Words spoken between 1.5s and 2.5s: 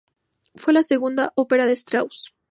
de Strauss.